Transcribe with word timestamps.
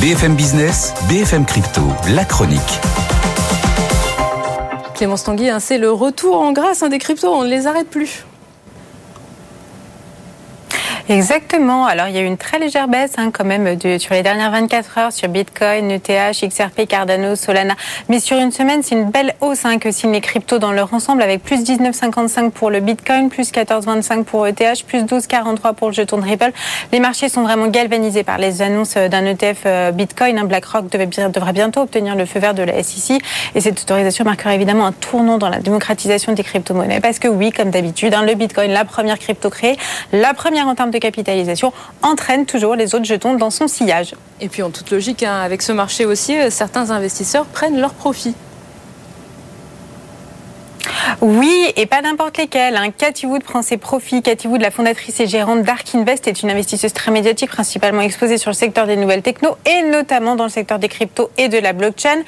BFM 0.00 0.36
Business, 0.36 0.92
BFM 1.08 1.46
Crypto, 1.46 1.80
la 2.14 2.26
chronique. 2.26 2.60
Clémence 4.94 5.24
Tanguy, 5.24 5.48
hein, 5.48 5.58
c'est 5.58 5.78
le 5.78 5.90
retour 5.90 6.38
en 6.38 6.52
grâce 6.52 6.82
hein, 6.82 6.90
des 6.90 6.98
cryptos, 6.98 7.32
on 7.32 7.44
ne 7.44 7.48
les 7.48 7.66
arrête 7.66 7.88
plus. 7.88 8.24
Exactement. 11.08 11.86
Alors, 11.86 12.08
il 12.08 12.16
y 12.16 12.18
a 12.18 12.20
eu 12.20 12.26
une 12.26 12.36
très 12.36 12.58
légère 12.58 12.88
baisse 12.88 13.12
hein, 13.16 13.30
quand 13.32 13.44
même 13.44 13.76
de, 13.76 13.96
sur 13.96 14.12
les 14.12 14.24
dernières 14.24 14.50
24 14.50 14.98
heures 14.98 15.12
sur 15.12 15.28
Bitcoin, 15.28 15.88
ETH, 15.92 16.32
XRP, 16.32 16.88
Cardano, 16.88 17.36
Solana. 17.36 17.76
Mais 18.08 18.18
sur 18.18 18.36
une 18.38 18.50
semaine, 18.50 18.82
c'est 18.82 18.96
une 18.96 19.10
belle 19.10 19.36
hausse 19.40 19.64
hein, 19.64 19.78
que 19.78 19.92
signent 19.92 20.10
les 20.10 20.20
cryptos 20.20 20.58
dans 20.58 20.72
leur 20.72 20.92
ensemble 20.92 21.22
avec 21.22 21.44
plus 21.44 21.62
19,55 21.62 22.50
pour 22.50 22.70
le 22.70 22.80
Bitcoin, 22.80 23.28
plus 23.28 23.52
14,25 23.52 24.24
pour 24.24 24.48
ETH, 24.48 24.84
plus 24.84 25.04
12,43 25.04 25.74
pour 25.74 25.88
le 25.88 25.94
jeton 25.94 26.18
de 26.18 26.24
Ripple. 26.24 26.50
Les 26.90 26.98
marchés 26.98 27.28
sont 27.28 27.42
vraiment 27.42 27.68
galvanisés 27.68 28.24
par 28.24 28.38
les 28.38 28.60
annonces 28.60 28.96
d'un 28.96 29.26
ETF 29.26 29.62
euh, 29.66 29.92
Bitcoin. 29.92 30.40
Hein. 30.40 30.44
BlackRock 30.44 30.88
devrait 30.88 31.52
bientôt 31.52 31.82
obtenir 31.82 32.16
le 32.16 32.26
feu 32.26 32.40
vert 32.40 32.54
de 32.54 32.64
la 32.64 32.82
SEC 32.82 33.22
et 33.54 33.60
cette 33.60 33.80
autorisation 33.80 34.24
marquera 34.24 34.56
évidemment 34.56 34.86
un 34.86 34.92
tournant 34.92 35.38
dans 35.38 35.50
la 35.50 35.60
démocratisation 35.60 36.32
des 36.32 36.42
crypto-monnaies. 36.42 37.00
Parce 37.00 37.20
que 37.20 37.28
oui, 37.28 37.52
comme 37.52 37.70
d'habitude, 37.70 38.12
le 38.26 38.34
Bitcoin, 38.34 38.72
la 38.72 38.84
première 38.84 39.20
crypto 39.20 39.50
créée, 39.50 39.76
la 40.12 40.34
première 40.34 40.66
en 40.66 40.74
termes 40.74 40.90
de 40.90 40.95
de 40.96 41.02
capitalisation 41.02 41.72
entraîne 42.02 42.46
toujours 42.46 42.74
les 42.74 42.94
autres 42.94 43.04
jetons 43.04 43.34
dans 43.34 43.50
son 43.50 43.68
sillage. 43.68 44.14
Et 44.40 44.48
puis 44.48 44.62
en 44.62 44.70
toute 44.70 44.90
logique, 44.90 45.22
hein, 45.22 45.40
avec 45.40 45.62
ce 45.62 45.72
marché 45.72 46.04
aussi, 46.04 46.36
euh, 46.36 46.50
certains 46.50 46.90
investisseurs 46.90 47.46
prennent 47.46 47.78
leurs 47.80 47.94
profits. 47.94 48.34
Oui, 51.20 51.72
et 51.76 51.86
pas 51.86 52.02
n'importe 52.02 52.38
lesquels. 52.38 52.76
Hein. 52.76 52.90
Cathy 52.96 53.26
Wood 53.26 53.42
prend 53.42 53.62
ses 53.62 53.76
profits. 53.76 54.22
Cathy 54.22 54.48
Wood, 54.48 54.60
la 54.60 54.70
fondatrice 54.70 55.20
et 55.20 55.26
gérante 55.26 55.62
d'Ark 55.62 55.94
Invest, 55.94 56.28
est 56.28 56.42
une 56.42 56.50
investisseuse 56.50 56.92
très 56.92 57.10
médiatique, 57.10 57.50
principalement 57.50 58.02
exposée 58.02 58.38
sur 58.38 58.50
le 58.50 58.54
secteur 58.54 58.86
des 58.86 58.96
nouvelles 58.96 59.22
techno 59.22 59.56
et 59.64 59.82
notamment 59.82 60.36
dans 60.36 60.44
le 60.44 60.50
secteur 60.50 60.78
des 60.78 60.88
cryptos 60.88 61.30
et 61.36 61.48
de 61.48 61.58
la 61.58 61.72
blockchain. 61.72 62.22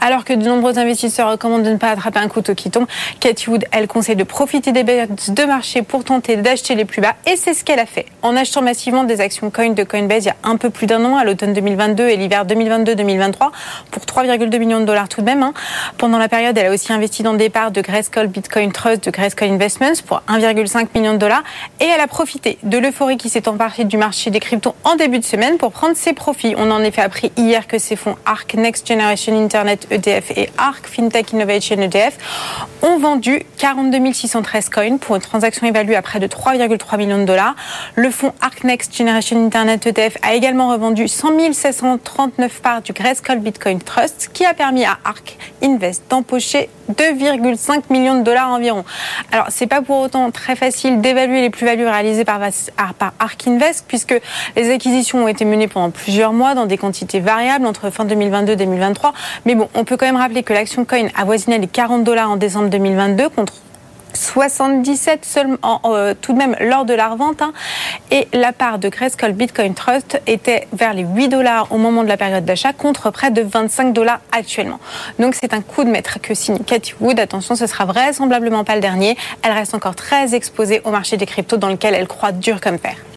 Alors 0.00 0.24
que 0.24 0.32
de 0.32 0.44
nombreux 0.44 0.78
investisseurs 0.78 1.30
recommandent 1.30 1.62
de 1.62 1.70
ne 1.70 1.76
pas 1.76 1.90
attraper 1.90 2.18
un 2.18 2.28
couteau 2.28 2.54
qui 2.54 2.70
tombe, 2.70 2.86
Cathy 3.20 3.50
Wood, 3.50 3.64
elle 3.72 3.88
conseille 3.88 4.16
de 4.16 4.24
profiter 4.24 4.72
des 4.72 4.84
baisses 4.84 5.30
de 5.30 5.44
marché 5.44 5.82
pour 5.82 6.04
tenter 6.04 6.36
d'acheter 6.36 6.74
les 6.74 6.84
plus 6.84 7.00
bas. 7.00 7.14
Et 7.26 7.36
c'est 7.36 7.54
ce 7.54 7.64
qu'elle 7.64 7.80
a 7.80 7.86
fait. 7.86 8.06
En 8.22 8.36
achetant 8.36 8.62
massivement 8.62 9.04
des 9.04 9.20
actions 9.20 9.50
coin 9.50 9.70
de 9.70 9.84
Coinbase 9.84 10.24
il 10.24 10.28
y 10.28 10.30
a 10.30 10.36
un 10.44 10.56
peu 10.56 10.70
plus 10.70 10.86
d'un 10.86 11.04
an, 11.04 11.16
à 11.16 11.24
l'automne 11.24 11.52
2022 11.52 12.08
et 12.08 12.16
l'hiver 12.16 12.46
2022-2023, 12.46 13.50
pour 13.90 14.04
3,2 14.04 14.58
millions 14.58 14.80
de 14.80 14.84
dollars 14.84 15.08
tout 15.08 15.20
de 15.20 15.26
même. 15.26 15.42
Hein. 15.42 15.54
Pendant 15.98 16.18
la 16.18 16.28
période, 16.28 16.56
elle 16.56 16.66
a 16.66 16.70
aussi 16.70 16.92
investi 16.92 17.22
dans 17.22 17.34
des 17.34 17.48
parts 17.48 17.70
de 17.70 17.80
Bitcoin 18.26 18.72
Trust 18.72 19.04
de 19.04 19.10
Grayscale 19.10 19.50
Investments 19.50 20.02
pour 20.06 20.22
1,5 20.28 20.88
million 20.94 21.12
de 21.12 21.18
dollars 21.18 21.42
et 21.80 21.84
elle 21.84 22.00
a 22.00 22.06
profité 22.06 22.58
de 22.62 22.78
l'euphorie 22.78 23.16
qui 23.16 23.28
s'est 23.28 23.48
emparée 23.48 23.84
du 23.84 23.96
marché 23.96 24.30
des 24.30 24.40
cryptos 24.40 24.74
en 24.84 24.96
début 24.96 25.18
de 25.18 25.24
semaine 25.24 25.58
pour 25.58 25.72
prendre 25.72 25.96
ses 25.96 26.12
profits. 26.12 26.54
On 26.56 26.70
en 26.70 26.80
effet 26.82 27.02
appris 27.02 27.32
hier 27.36 27.66
que 27.66 27.78
ces 27.78 27.96
fonds 27.96 28.16
ARC 28.24 28.54
Next 28.54 28.86
Generation 28.86 29.36
Internet 29.42 29.86
EDF 29.90 30.30
et 30.36 30.50
ARC 30.58 30.86
FinTech 30.86 31.32
Innovation 31.32 31.76
EDF 31.80 32.16
ont 32.82 32.98
vendu 32.98 33.42
42 33.58 34.12
613 34.12 34.68
coins 34.68 34.96
pour 34.98 35.16
une 35.16 35.22
transaction 35.22 35.66
évaluée 35.66 35.96
à 35.96 36.02
près 36.02 36.20
de 36.20 36.26
3,3 36.26 36.96
millions 36.96 37.18
de 37.18 37.24
dollars. 37.24 37.54
Le 37.94 38.10
fonds 38.10 38.32
ARC 38.40 38.64
Next 38.64 38.96
Generation 38.96 39.44
Internet 39.44 39.86
EDF 39.86 40.16
a 40.22 40.34
également 40.34 40.70
revendu 40.70 41.08
100 41.08 41.52
739 41.52 42.60
parts 42.60 42.82
du 42.82 42.92
Grayscale 42.92 43.40
Bitcoin 43.40 43.80
Trust 43.80 44.30
qui 44.32 44.44
a 44.44 44.54
permis 44.54 44.84
à 44.84 44.98
ARC 45.04 45.36
Invest 45.62 46.04
d'empocher 46.08 46.68
2,5 46.92 47.84
millions 47.90 48.13
dollars 48.22 48.50
environ. 48.50 48.84
Alors, 49.32 49.46
c'est 49.48 49.66
pas 49.66 49.82
pour 49.82 49.98
autant 50.00 50.30
très 50.30 50.56
facile 50.56 51.00
d'évaluer 51.00 51.40
les 51.40 51.50
plus-values 51.50 51.86
réalisées 51.86 52.24
par, 52.24 52.40
par 52.98 53.12
Ark 53.18 53.46
Invest, 53.46 53.84
puisque 53.88 54.14
les 54.56 54.70
acquisitions 54.70 55.24
ont 55.24 55.28
été 55.28 55.44
menées 55.44 55.68
pendant 55.68 55.90
plusieurs 55.90 56.32
mois 56.32 56.54
dans 56.54 56.66
des 56.66 56.78
quantités 56.78 57.20
variables 57.20 57.66
entre 57.66 57.90
fin 57.90 58.04
2022 58.04 58.52
et 58.52 58.56
2023. 58.56 59.12
Mais 59.44 59.54
bon, 59.54 59.68
on 59.74 59.84
peut 59.84 59.96
quand 59.96 60.06
même 60.06 60.16
rappeler 60.16 60.42
que 60.42 60.52
l'action 60.52 60.84
coin 60.84 61.08
avoisinait 61.16 61.58
les 61.58 61.66
40 61.66 62.04
dollars 62.04 62.30
en 62.30 62.36
décembre 62.36 62.68
2022 62.68 63.28
contre 63.30 63.54
77 64.14 65.24
seulement, 65.24 65.80
euh, 65.84 66.14
tout 66.20 66.32
de 66.32 66.38
même 66.38 66.56
lors 66.60 66.84
de 66.84 66.94
la 66.94 67.08
revente. 67.08 67.42
Hein. 67.42 67.52
et 68.10 68.28
la 68.32 68.52
part 68.52 68.78
de 68.78 68.88
Grayskull 68.88 69.32
Bitcoin 69.32 69.74
Trust 69.74 70.20
était 70.26 70.68
vers 70.72 70.94
les 70.94 71.02
8 71.02 71.28
dollars 71.28 71.68
au 71.70 71.78
moment 71.78 72.02
de 72.02 72.08
la 72.08 72.16
période 72.16 72.44
d'achat 72.44 72.72
contre 72.72 73.10
près 73.10 73.30
de 73.30 73.42
25 73.42 73.92
dollars 73.92 74.20
actuellement. 74.32 74.78
Donc 75.18 75.34
c'est 75.34 75.54
un 75.54 75.60
coup 75.60 75.84
de 75.84 75.90
maître 75.90 76.18
que 76.20 76.34
signe 76.34 76.58
Cathy 76.58 76.94
Wood. 77.00 77.18
Attention, 77.18 77.56
ce 77.56 77.66
sera 77.66 77.84
vraisemblablement 77.84 78.64
pas 78.64 78.74
le 78.74 78.80
dernier. 78.80 79.16
Elle 79.42 79.52
reste 79.52 79.74
encore 79.74 79.94
très 79.94 80.34
exposée 80.34 80.80
au 80.84 80.90
marché 80.90 81.16
des 81.16 81.26
cryptos 81.26 81.56
dans 81.56 81.68
lequel 81.68 81.94
elle 81.94 82.08
croit 82.08 82.32
dur 82.32 82.60
comme 82.60 82.78
fer. 82.78 82.96